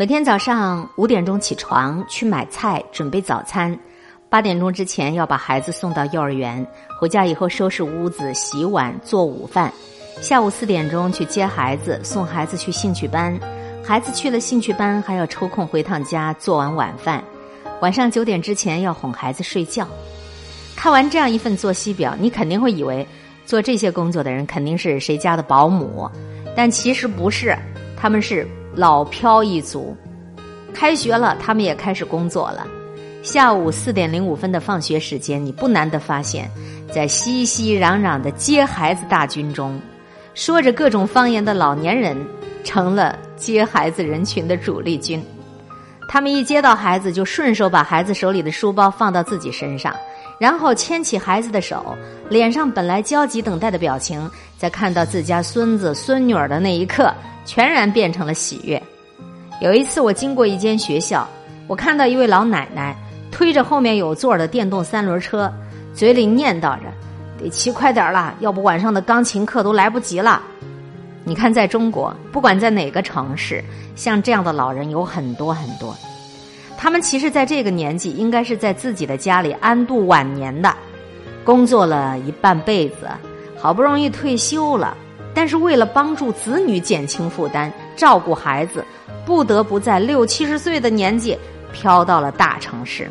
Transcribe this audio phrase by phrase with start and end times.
[0.00, 3.76] 每天早上五点钟起床去买菜准备早餐，
[4.28, 6.64] 八点钟之前要把孩子送到幼儿园，
[7.00, 9.72] 回家以后收拾屋子、洗碗、做午饭。
[10.20, 13.36] 下午四点钟去接孩子，送孩子去兴趣班，
[13.82, 17.20] 孩子去了兴趣班还要抽空回趟家做完晚饭。
[17.80, 19.84] 晚上九点之前要哄孩子睡觉。
[20.76, 23.04] 看完这样一份作息表，你肯定会以为
[23.44, 26.08] 做这些工作的人肯定是谁家的保姆，
[26.54, 27.58] 但其实不是，
[27.96, 28.46] 他们是。
[28.74, 29.96] 老漂一族，
[30.72, 32.66] 开学了，他们也开始工作了。
[33.22, 36.48] 下午四点零五分的放学时间，你不难的发现，
[36.92, 39.80] 在熙熙攘攘的接孩子大军中，
[40.34, 42.16] 说着各种方言的老年人
[42.62, 45.22] 成了接孩子人群的主力军。
[46.08, 49.94] 他们一接到孩子，就顺手把孩子手里的书包放到自己身上，
[50.38, 51.96] 然后牵起孩子的手，
[52.28, 57.12] 脸上本来焦急等待的表情，在看到自家孙子孙女儿的那一刻。
[57.44, 58.82] 全然变成了喜悦。
[59.62, 61.26] 有一次，我经过一间学校，
[61.66, 62.94] 我看到一位老奶奶
[63.32, 65.50] 推着后面有座的电动三轮车，
[65.94, 66.92] 嘴里念叨着
[67.40, 70.42] ：“得骑快点啦，要不晚上的钢琴课都来不及了。”
[71.24, 73.64] 你看，在中国，不管在哪个城市，
[73.96, 75.96] 像这样的老人有很多很多。
[76.80, 80.72] 他们其实，在这个年纪，应该是在自己的家里安度晚年的，
[81.44, 83.08] 工作了一半辈子，
[83.58, 84.96] 好不容易退休了。
[85.34, 88.84] 但是为了帮助子女减轻负担、照顾孩子，
[89.26, 91.36] 不得不在六七十岁的年纪
[91.72, 93.10] 飘到了大城市。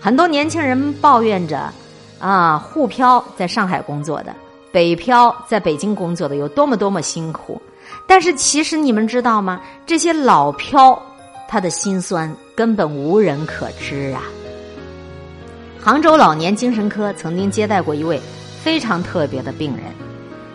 [0.00, 1.72] 很多年轻人抱怨着
[2.18, 4.34] ：“啊，沪漂在上海工作的，
[4.72, 7.62] 北漂在北京工作的有多么多么辛苦。”
[8.06, 9.60] 但是其实你们知道吗？
[9.86, 11.00] 这些老漂
[11.50, 14.22] 他的心酸根本无人可知啊！
[15.80, 18.20] 杭州老年精神科曾经接待过一位
[18.62, 19.86] 非常特别的病人。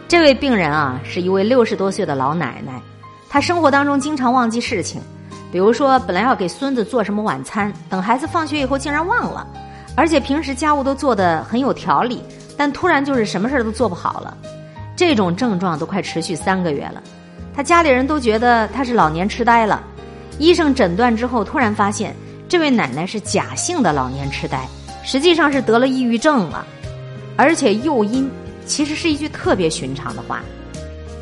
[0.08, 2.82] 这位病人啊，是一位六十多岁的老奶奶，
[3.28, 5.02] 她生活当中经常忘记事情，
[5.52, 9.46] 比如说本来要给孙子做什么晚餐，等孩子放学以后竟然忘了，
[9.98, 12.24] 而且平时家务都做得很有条理，
[12.56, 14.38] 但突然就是什么事儿都做不好了，
[14.96, 17.04] 这种症状都快持续三个月了，
[17.54, 19.84] 他家里人都觉得他是老年痴呆了，
[20.38, 22.16] 医生诊断之后突然发现
[22.48, 24.68] 这位奶奶是假性的老年痴呆，
[25.04, 26.66] 实际上是得了抑郁症了，
[27.36, 28.30] 而且诱因。
[28.66, 30.42] 其实是一句特别寻常的话。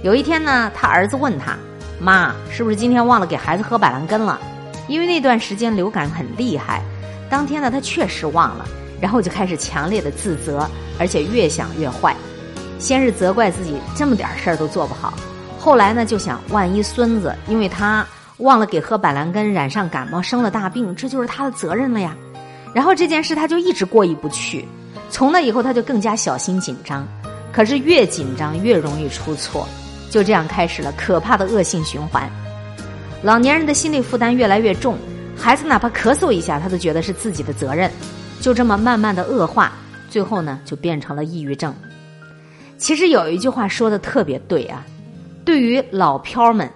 [0.02, 1.58] 有一天呢，他儿子问他
[2.00, 4.40] ：“妈，是不是今天忘了给孩子喝板蓝根了？”
[4.88, 6.82] 因为那段时间流感很厉害。
[7.30, 8.66] 当天呢，他确实忘了，
[9.02, 10.66] 然后就开始强烈的自责，
[10.98, 12.16] 而且越想越坏。
[12.80, 15.14] 先是责怪自己这么点事儿都做不好，
[15.60, 18.06] 后来呢就想，万一孙子因为他
[18.38, 22.16] 忘了给喝板蓝根染上感冒生了大病，这就是他的责任了呀。
[22.74, 24.66] 然后这件事他就一直过意不去，
[25.10, 27.08] 从那以后他就更加小心紧张。
[27.52, 29.68] 可是越紧张越容易出错，
[30.10, 32.28] 就这样开始了可怕的恶性循环。
[33.22, 34.98] 老年人的心理负担越来越重，
[35.38, 37.92] 孩子哪怕咳嗽一下，他都觉得是自己的责任，
[38.42, 39.72] 就这么慢慢的恶化，
[40.10, 41.74] 最后呢就变成了抑郁症。
[42.80, 44.84] 其实有一句话说的特别对啊，
[45.46, 46.68] 对于老漂们，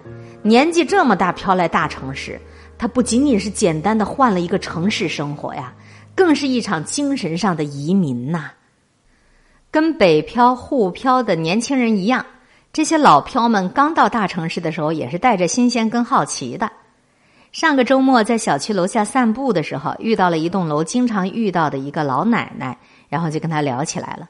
[0.42, 2.40] 年纪这么大漂来大城市，
[2.78, 5.72] 他不仅仅是简单的换了一个城市生活呀，
[6.14, 8.50] 更是一场精神上的移民呐。
[9.70, 12.24] 跟北漂、沪漂的年轻人一样，
[12.72, 16.70] 这些老漂们刚到大城市的时候，也是带着新鲜跟好奇的。
[17.52, 22.78] 上个周末在小区楼下散步的时候，遇到了一栋楼经常遇到的一个老奶奶，
[23.08, 24.28] 然后就跟她聊起来了。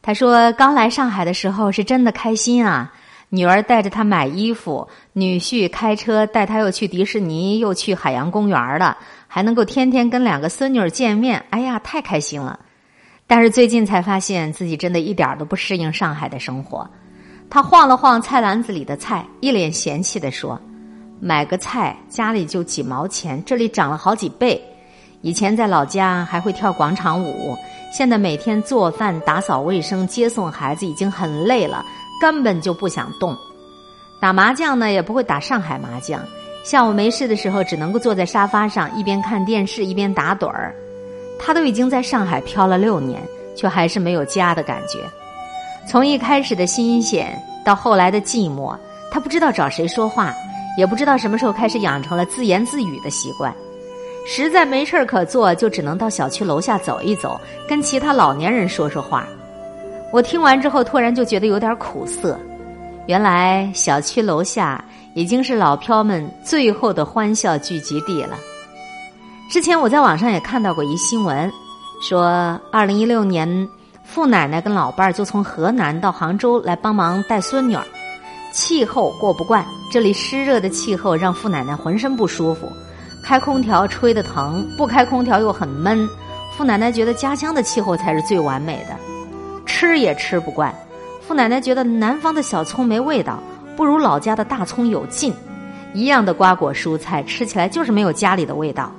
[0.00, 2.92] 她说，刚来上海的时候是真的开心啊，
[3.34, 12.60] 女儿带着他买衣服，女婿开车带他又去迪士尼，又去海洋公园了，还能够天天跟两个孙女见面，哎呀，太开心了。
[13.26, 16.86] 但是最近才发现自己真的一点都不适应上海的生活。
[17.48, 20.60] 他晃了晃菜篮子里的菜，一脸嫌弃的说
[21.18, 24.62] ：“买个菜家里就几毛钱，这里涨了好几倍。
[25.22, 27.56] 以前在老家还会跳广场舞，
[27.90, 31.82] 现在每天做饭、打扫卫生、接送孩子已经很累了，
[32.22, 33.36] 根本就不想动。
[34.20, 36.22] 打麻将呢也不会打上海麻将，
[36.62, 40.72] 下午没事的时候只能够坐在沙发上一边看电视一边打盹儿。”
[41.36, 43.20] 他都已经在上海漂了六年，
[43.56, 45.00] 却还是没有家的感觉。
[45.88, 48.78] 从一开始的新鲜到后来的寂寞，
[49.10, 50.32] 他不知道找谁说话，
[50.78, 53.52] 也不知道什么时候开始养成了自言自语的习惯。
[54.24, 59.26] 实在没事儿可做，就只能到小区楼下走一走，跟其他老年人说说话。
[60.12, 62.38] 我听完之后，突然就觉得有点苦涩。
[63.06, 68.36] 原来小区楼下已经是老漂们最后的欢笑聚集地了。
[69.50, 71.50] 之前我在网上也看到过一新闻，
[72.06, 73.68] 说二零一六年，
[74.04, 77.82] 傅奶奶跟老伴儿就从河南到杭州来帮忙带孙女儿，
[78.52, 82.70] 气候过不惯，这里湿热的气候让傅奶奶浑身不舒服，
[83.24, 86.06] 开空调吹得疼，不开空调又很闷。
[86.54, 88.94] 傅奶奶觉得家乡的气候才是最完美的，
[89.82, 90.72] 吃也吃不惯。
[91.20, 93.42] 傅奶奶觉得南方的小葱没味道，
[93.76, 95.34] 不如老家的大葱有劲。
[95.92, 98.92] 一样的瓜果蔬菜，吃起来就是没有家里的味道。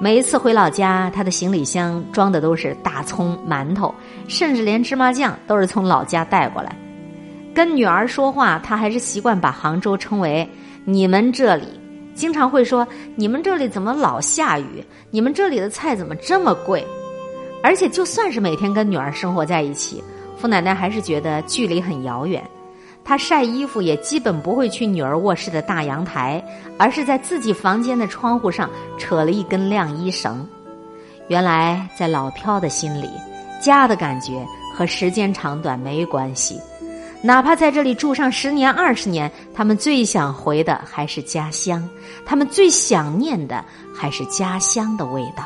[0.00, 3.92] 每一次回老家，她的行李箱装的都是大葱、馒头，
[4.28, 6.74] 甚至连芝麻酱都是从老家带过来。
[7.52, 10.48] 跟女儿说话，她还是习惯把杭州称为
[10.86, 11.66] “你们这里”，
[12.14, 12.86] 经常会说
[13.16, 14.84] ：“你们这里怎么老下雨？
[15.10, 16.86] 你们这里的菜怎么这么贵？”
[17.62, 20.02] 而且，就算是每天跟女儿生活在一起，
[20.36, 22.42] 傅奶奶还是觉得距离很遥远。
[23.04, 26.42] 她晒衣服也基本不会去女儿卧室的大阳台，
[26.78, 28.68] 而是在自己房间的窗户上
[28.98, 30.46] 扯了一根晾衣绳。
[31.28, 33.08] 原来，在老飘的心里，
[33.60, 34.44] 家的感觉
[34.74, 36.60] 和时间长短没关系。
[37.22, 41.88] 哪怕在这里住上十年二十年，他们最想回的还是家乡，
[42.26, 43.64] 他们最想念的
[43.94, 45.44] 还是家乡的味道。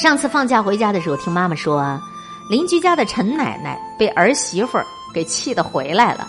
[0.00, 2.00] 上次放假回家的时候，听妈妈说，
[2.48, 6.28] 邻居家的陈奶奶被儿媳妇儿给气得回来了。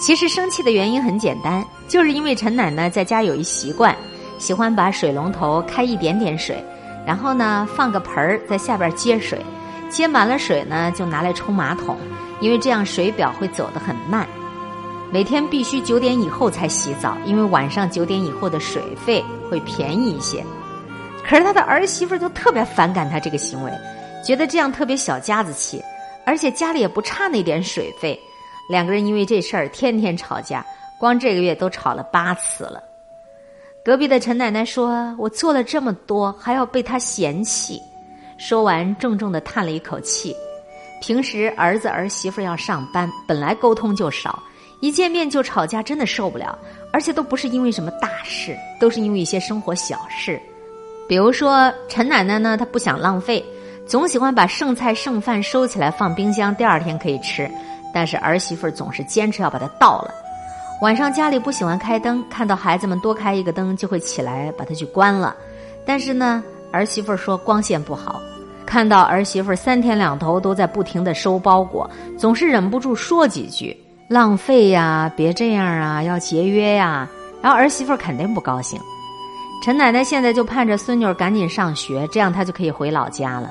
[0.00, 3.96] 其实生气的原因很简单，就是因为陈奶奶在家有一习惯，
[4.38, 6.60] 喜欢把水龙头开一点点水，
[7.06, 9.46] 然后呢放个盆儿在下边接水，
[9.88, 11.96] 接满了水呢就拿来冲马桶。
[12.40, 14.26] 因为这样水表会走得很慢，
[15.12, 20.44] 每天必须九点以后才洗澡，因为晚上九点以后的水费会便宜一些。
[21.28, 23.70] 可是他的儿媳妇就特别反感他这个行为，
[24.24, 25.82] 觉得这样特别小家子气，
[26.24, 28.18] 而且家里也不差那点水费。
[28.70, 30.64] 两个人因为这事儿天天吵架，
[30.98, 32.82] 光这个月都吵了八次了。
[33.84, 37.82] 隔壁的陈奶奶说：“我做了这么多，还要被他嫌弃。”
[38.38, 40.34] 说完，重重的叹了一口气。
[41.00, 44.42] 平时儿子儿媳妇要上班，本来沟通就少，
[44.80, 46.58] 一见面就吵架，真的受不了。
[46.90, 50.40] 而且都不是因为什么大事，都是因为一些生活小事。
[51.08, 53.44] 比如说陈奶奶呢，她不想浪费，
[53.86, 57.50] 总喜欢把剩菜剩饭收起来放冰箱，第二天可以吃。
[57.94, 60.12] 但是儿媳妇总是坚持要把它倒了。
[60.82, 65.34] 晚上家里不喜欢开灯，看到孩子们多开一个灯，就会起来把它去关了。
[65.86, 68.20] 但是呢，儿媳妇说光线不好。
[68.66, 73.74] 看到儿媳妇三天两头都在不停的收包裹，总是忍不住说几句
[74.08, 77.08] ：“浪费呀，别这样啊，要节约呀。”
[77.40, 78.78] 然后儿媳妇肯定不高兴。
[79.60, 83.50] 陈奶奶现在就盼着孙女赶紧上学，这样她就可以回老家了。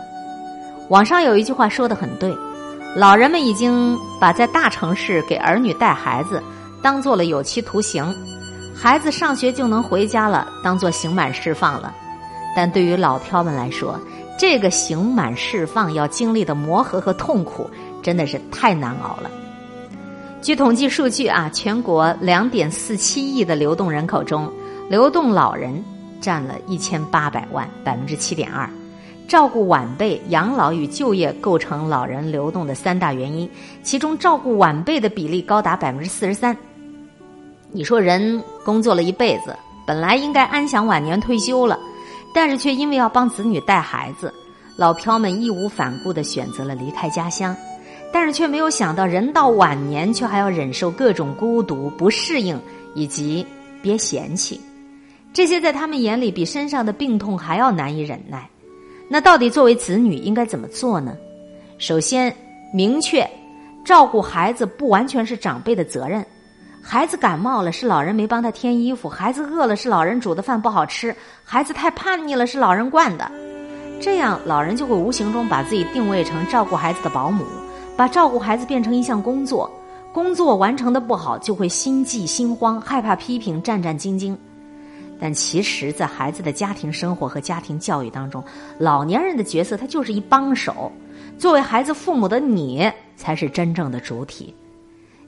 [0.89, 2.33] 网上有一句话说的很对：
[2.95, 6.41] 老人们已经把在大城市给儿女带孩子
[6.81, 8.15] 当做了有期徒刑，
[8.73, 11.93] 孩子上学就能回家了，当做刑满释放了。
[12.55, 13.99] 但对于老漂们来说，
[14.39, 17.69] 这个刑满释放要经历的磨合和痛苦，
[18.01, 19.29] 真的是太难熬了。
[20.41, 24.49] 据统计数据啊，全国两点四七亿的流动人口中，
[24.89, 25.83] 流动老人
[26.21, 28.69] 占了一千八百万，百分之七点二。
[29.27, 33.49] 照顾晚辈、养老与就业构成老人流动的三大原因，
[33.83, 36.55] 其中照顾晚辈的比例高达百分之四十三。
[37.71, 39.53] 你说人工作了一辈子，
[39.85, 41.77] 本来应该安享晚年退休了。
[42.33, 44.31] 但是却因为要帮子女带孩子，
[44.77, 47.55] 老漂们义无反顾的选择了离开家乡，
[48.13, 52.61] 但是却没有想到，人到晚年却还要忍受各种孤独、不适应
[52.93, 53.45] 以及
[53.81, 54.61] 别嫌弃，
[55.37, 58.49] 这些在他们眼里比身上的病痛还要难以忍耐。
[59.07, 61.15] 那到底作为子女应该怎么做呢？
[61.77, 62.35] 首先，
[62.73, 63.23] 明确
[63.85, 66.25] 照顾孩子不完全是长辈的责任。
[66.81, 71.13] 孩子感冒了，是老人没帮他添衣服；孩子饿了，是老人煮的饭不好吃；
[71.43, 73.31] 孩子太叛逆了，是老人惯的。
[74.01, 77.45] 这样，老人就会无形中把自己定位成照顾孩子的保姆，
[77.95, 79.69] 把照顾孩子变成一项工作。
[80.11, 84.35] 工作完成的不好，就会心悸心慌，害怕批评，战战兢兢。
[85.19, 88.43] 但其实，在孩子的家庭生活和家庭教育当中，
[88.77, 90.91] 老年人的角色他就是一帮手。
[91.37, 94.55] 作为孩子父母的你，才是真正的主体。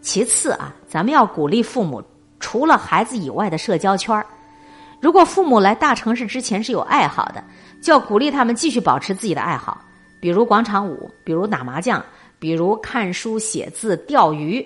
[0.01, 2.03] 其次啊，咱们要鼓励父母
[2.39, 4.25] 除了孩子以外的社交圈儿。
[5.01, 7.43] 如果父母来大城市之前是有爱好的，
[7.81, 9.79] 就要鼓励他们继续保持自己的爱好，
[10.21, 12.03] 比如广场舞，比如打麻将，
[12.37, 14.65] 比如看书、写字、钓鱼。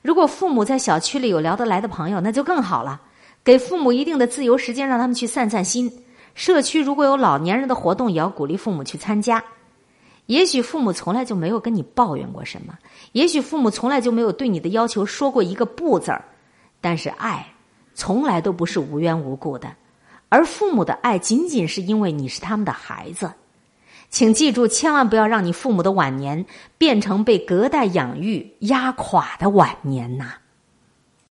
[0.00, 3.00] 如果父母在小区里有聊得来的朋友，那就更好了。
[3.44, 6.04] 给父母一定的自由时间，让他们去散散心。
[6.34, 9.42] 社区如果有老年人的活动，也要鼓励父母去参加。
[10.26, 12.76] 也许父母从来就没有跟你抱怨过什么，
[13.12, 16.22] 也许父母从来就没有对你的要求说过一个不字儿，
[16.82, 17.46] 但是爱
[17.94, 19.74] 从来都不是无缘无故的，
[20.28, 23.32] 而父母的爱仅仅是因为你是他们的孩子。
[24.10, 26.44] 请记住，千万不要让你父母的晚年
[26.76, 30.34] 变成被隔代养育压垮的晚年呐。